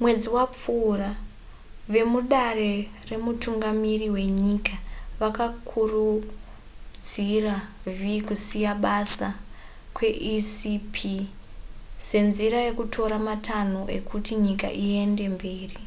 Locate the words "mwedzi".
0.00-0.28